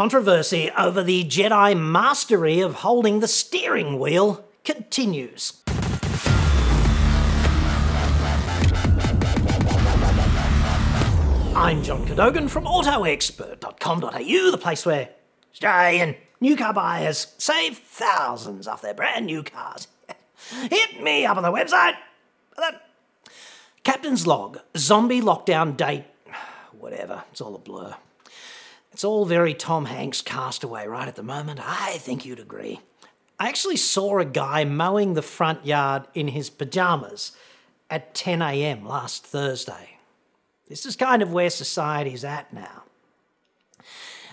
[0.00, 5.62] controversy over the Jedi mastery of holding the steering wheel continues.
[11.54, 15.10] I'm John Cadogan from AutoExpert.com.au, the place where
[15.52, 19.86] Australian new car buyers save thousands off their brand new cars.
[20.70, 21.96] Hit me up on the website.
[23.84, 26.04] Captain's log, zombie lockdown date,
[26.72, 27.96] whatever, it's all a blur.
[28.92, 31.60] It's all very Tom Hanks castaway right at the moment.
[31.62, 32.80] I think you'd agree.
[33.38, 37.32] I actually saw a guy mowing the front yard in his pyjamas
[37.88, 38.86] at 10 a.m.
[38.86, 39.98] last Thursday.
[40.68, 42.84] This is kind of where society's at now.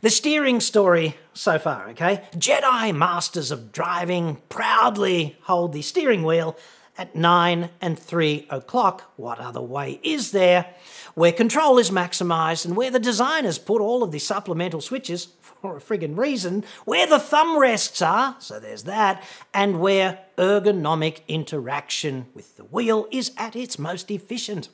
[0.00, 2.24] The steering story so far, okay?
[2.34, 6.56] Jedi Masters of Driving proudly hold the steering wheel
[6.96, 9.12] at 9 and 3 o'clock.
[9.16, 10.66] What other way is there?
[11.14, 15.76] Where control is maximised and where the designers put all of the supplemental switches for
[15.76, 22.26] a friggin' reason, where the thumb rests are, so there's that, and where ergonomic interaction
[22.34, 24.68] with the wheel is at its most efficient.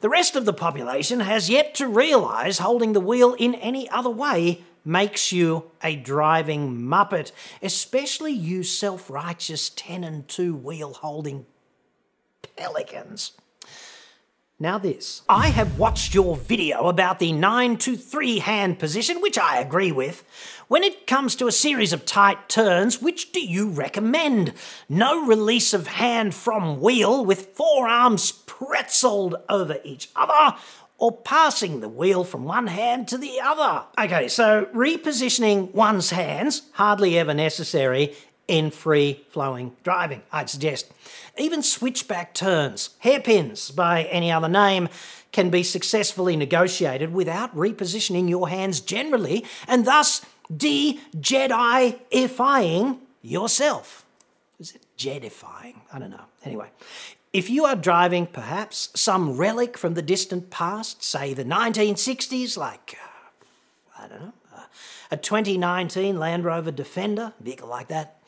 [0.00, 4.10] The rest of the population has yet to realise holding the wheel in any other
[4.10, 7.32] way makes you a driving muppet,
[7.62, 11.46] especially you self righteous 10 and 2 wheel holding
[12.56, 13.32] pelicans.
[14.60, 15.22] Now, this.
[15.28, 19.90] I have watched your video about the 9 to 3 hand position, which I agree
[19.90, 20.22] with.
[20.68, 24.52] When it comes to a series of tight turns, which do you recommend?
[24.88, 30.56] No release of hand from wheel with forearms pretzeled over each other,
[31.04, 33.84] or passing the wheel from one hand to the other.
[33.98, 38.14] Okay, so repositioning one's hands, hardly ever necessary
[38.48, 40.90] in free flowing driving, I'd suggest.
[41.36, 44.88] Even switchback turns, hairpins by any other name,
[45.30, 50.24] can be successfully negotiated without repositioning your hands generally and thus
[50.56, 54.06] de Jedi-ifying yourself.
[54.58, 55.80] Is it Jedifying?
[55.92, 56.24] I don't know.
[56.46, 56.70] Anyway,
[57.34, 62.96] if you are driving perhaps some relic from the distant past, say the 1960s, like,
[63.02, 64.62] uh, I don't know, uh,
[65.10, 68.22] a 2019 Land Rover Defender, vehicle like that,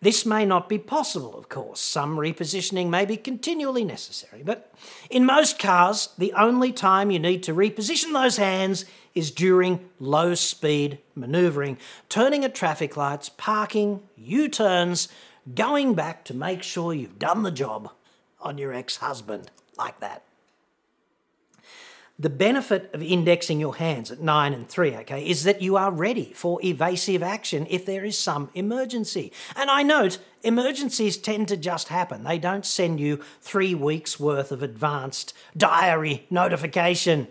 [0.00, 1.80] this may not be possible, of course.
[1.80, 4.72] Some repositioning may be continually necessary, but
[5.10, 10.34] in most cars, the only time you need to reposition those hands is during low
[10.34, 11.76] speed manoeuvring,
[12.08, 15.08] turning at traffic lights, parking, U turns,
[15.54, 17.90] going back to make sure you've done the job
[18.40, 20.22] on your ex husband, like that.
[22.18, 25.90] The benefit of indexing your hands at 9 and 3, okay, is that you are
[25.90, 29.32] ready for evasive action if there is some emergency.
[29.54, 32.24] And I note, emergencies tend to just happen.
[32.24, 37.28] They don't send you three weeks' worth of advanced diary notification.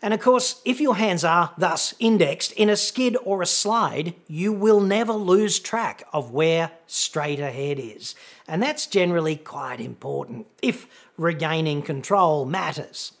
[0.00, 4.14] And of course, if your hands are thus indexed in a skid or a slide,
[4.28, 8.14] you will never lose track of where straight ahead is.
[8.46, 10.86] And that's generally quite important if
[11.16, 13.12] regaining control matters.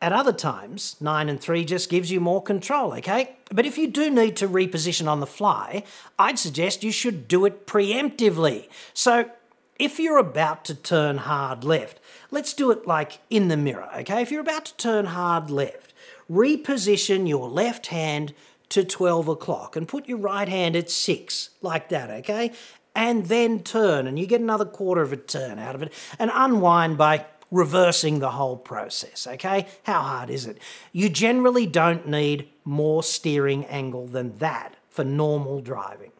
[0.00, 3.36] At other times, 9 and 3 just gives you more control, okay?
[3.50, 5.82] But if you do need to reposition on the fly,
[6.18, 8.68] I'd suggest you should do it preemptively.
[8.92, 9.30] So
[9.78, 11.98] if you're about to turn hard left,
[12.30, 14.20] let's do it like in the mirror, okay?
[14.20, 15.94] If you're about to turn hard left,
[16.30, 18.34] reposition your left hand
[18.68, 22.52] to 12 o'clock and put your right hand at 6, like that, okay?
[22.94, 26.30] And then turn, and you get another quarter of a turn out of it, and
[26.34, 29.66] unwind by reversing the whole process, okay?
[29.84, 30.58] How hard is it?
[30.92, 36.10] You generally don't need more steering angle than that for normal driving.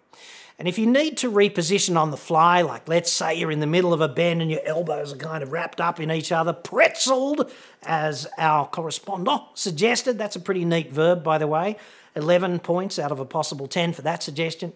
[0.59, 3.67] And if you need to reposition on the fly, like let's say you're in the
[3.67, 6.55] middle of a bend and your elbows are kind of wrapped up in each other,
[6.55, 7.51] pretzeled,
[7.83, 11.77] as our correspondent suggested, that's a pretty neat verb, by the way.
[12.15, 14.73] 11 points out of a possible 10 for that suggestion.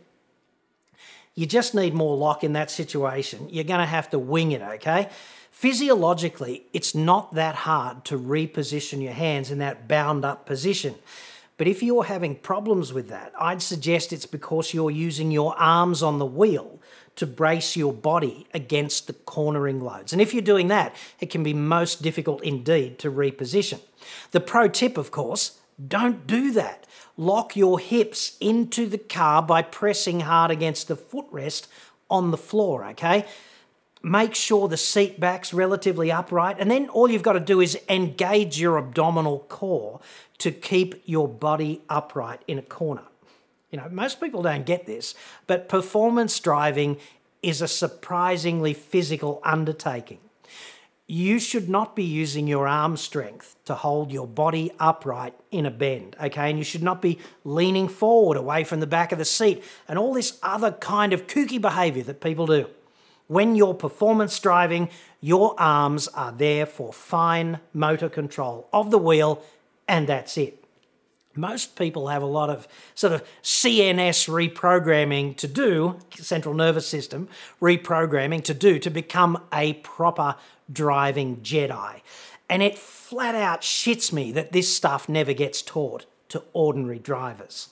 [1.34, 3.48] You just need more lock in that situation.
[3.48, 5.08] You're going to have to wing it, okay?
[5.50, 10.96] Physiologically, it's not that hard to reposition your hands in that bound up position.
[11.60, 16.02] But if you're having problems with that, I'd suggest it's because you're using your arms
[16.02, 16.80] on the wheel
[17.16, 20.14] to brace your body against the cornering loads.
[20.14, 23.80] And if you're doing that, it can be most difficult indeed to reposition.
[24.30, 26.86] The pro tip, of course, don't do that.
[27.18, 31.66] Lock your hips into the car by pressing hard against the footrest
[32.08, 33.26] on the floor, okay?
[34.02, 37.78] Make sure the seat back's relatively upright, and then all you've got to do is
[37.88, 40.00] engage your abdominal core
[40.38, 43.02] to keep your body upright in a corner.
[43.70, 45.14] You know, most people don't get this,
[45.46, 46.96] but performance driving
[47.42, 50.18] is a surprisingly physical undertaking.
[51.10, 55.70] you should not be using your arm strength to hold your body upright in a
[55.70, 56.48] bend, okay?
[56.48, 59.98] And you should not be leaning forward away from the back of the seat and
[59.98, 62.68] all this other kind of kooky behavior that people do.
[63.30, 64.88] When you're performance driving,
[65.20, 69.44] your arms are there for fine motor control of the wheel,
[69.86, 70.64] and that's it.
[71.36, 72.66] Most people have a lot of
[72.96, 77.28] sort of CNS reprogramming to do, central nervous system
[77.62, 80.34] reprogramming to do to become a proper
[80.72, 82.00] driving Jedi.
[82.48, 87.68] And it flat out shits me that this stuff never gets taught to ordinary drivers.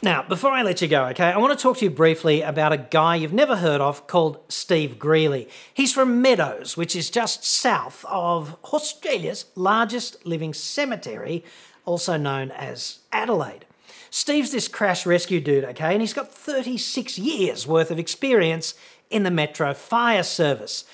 [0.00, 2.72] Now, before I let you go, okay, I want to talk to you briefly about
[2.72, 5.48] a guy you've never heard of called Steve Greeley.
[5.74, 11.44] He's from Meadows, which is just south of Australia's largest living cemetery,
[11.84, 13.64] also known as Adelaide.
[14.08, 18.74] Steve's this crash rescue dude, okay, and he's got 36 years worth of experience
[19.10, 20.84] in the Metro Fire Service.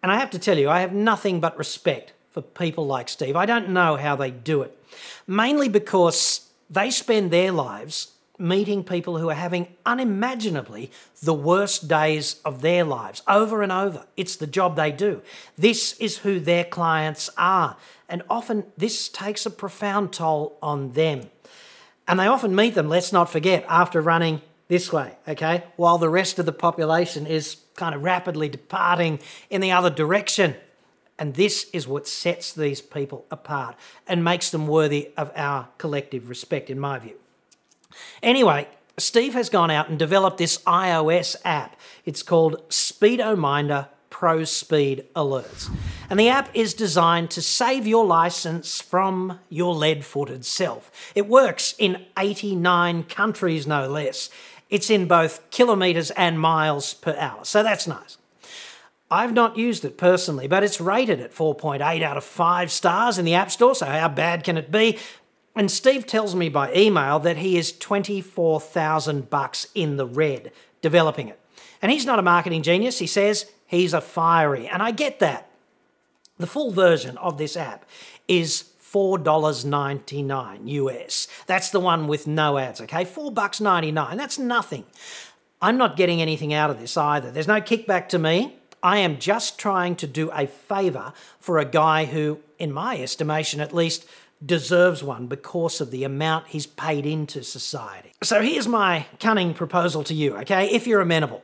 [0.00, 3.34] And I have to tell you, I have nothing but respect for people like Steve.
[3.34, 4.78] I don't know how they do it,
[5.26, 10.90] mainly because they spend their lives meeting people who are having unimaginably
[11.22, 14.06] the worst days of their lives over and over.
[14.16, 15.22] It's the job they do.
[15.56, 17.76] This is who their clients are.
[18.08, 21.30] And often this takes a profound toll on them.
[22.06, 26.08] And they often meet them, let's not forget, after running this way, okay, while the
[26.08, 30.54] rest of the population is kind of rapidly departing in the other direction.
[31.18, 33.76] And this is what sets these people apart
[34.06, 37.14] and makes them worthy of our collective respect, in my view.
[38.22, 41.76] Anyway, Steve has gone out and developed this iOS app.
[42.04, 45.68] It's called Speedominder Pro Speed Alerts.
[46.08, 50.90] And the app is designed to save your license from your lead footed self.
[51.16, 54.30] It works in 89 countries, no less.
[54.70, 58.16] It's in both kilometres and miles per hour, so that's nice.
[59.10, 63.24] I've not used it personally, but it's rated at 4.8 out of 5 stars in
[63.24, 64.98] the App Store, so how bad can it be?
[65.56, 70.52] And Steve tells me by email that he is 24,000 bucks in the red
[70.82, 71.38] developing it.
[71.80, 75.48] And he's not a marketing genius, he says he's a firie, and I get that.
[76.38, 77.84] The full version of this app
[78.26, 81.28] is $4.99 US.
[81.46, 83.04] That's the one with no ads, okay?
[83.04, 84.16] 4 bucks 99.
[84.16, 84.84] That's nothing.
[85.60, 87.30] I'm not getting anything out of this either.
[87.30, 88.56] There's no kickback to me.
[88.82, 93.60] I am just trying to do a favor for a guy who, in my estimation
[93.60, 94.06] at least,
[94.44, 98.12] deserves one because of the amount he's paid into society.
[98.22, 100.70] So here's my cunning proposal to you, okay?
[100.70, 101.42] If you're amenable,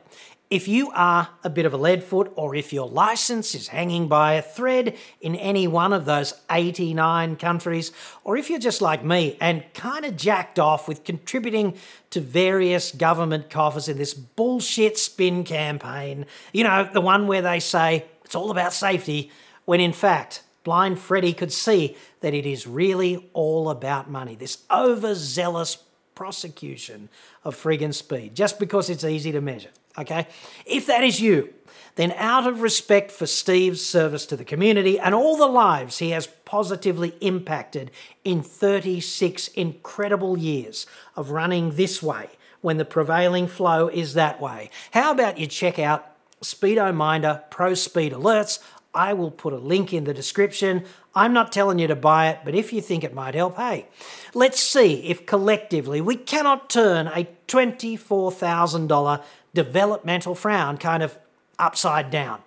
[0.51, 4.09] if you are a bit of a lead foot, or if your license is hanging
[4.09, 7.93] by a thread in any one of those 89 countries,
[8.25, 11.77] or if you're just like me and kind of jacked off with contributing
[12.09, 17.61] to various government coffers in this bullshit spin campaign, you know, the one where they
[17.61, 19.31] say it's all about safety,
[19.63, 24.35] when in fact, blind Freddy could see that it is really all about money.
[24.35, 25.77] This overzealous
[26.15, 27.09] prosecution
[27.43, 30.27] of friggin' speed, just because it's easy to measure okay?
[30.65, 31.53] If that is you,
[31.95, 36.11] then out of respect for Steve's service to the community and all the lives he
[36.11, 37.91] has positively impacted
[38.23, 40.85] in 36 incredible years
[41.15, 42.29] of running this way
[42.61, 46.07] when the prevailing flow is that way, how about you check out
[46.41, 48.59] Speedominder Pro Speed Alerts?
[48.93, 50.83] I will put a link in the description.
[51.15, 53.87] I'm not telling you to buy it, but if you think it might help, hey,
[54.33, 59.23] let's see if collectively we cannot turn a $24,000
[59.53, 61.17] developmental frown kind of
[61.57, 62.41] upside down,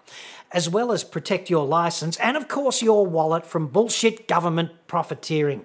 [0.53, 5.65] as well as protect your license and, of course, your wallet from bullshit government profiteering.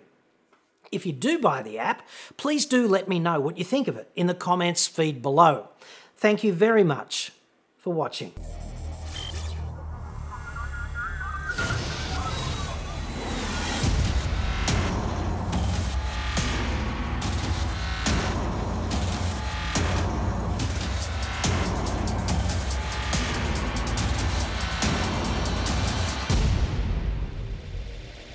[0.92, 2.02] If you do buy the app,
[2.38, 5.68] please do let me know what you think of it in the comments feed below.
[6.16, 7.32] Thank you very much
[7.78, 8.34] for watching.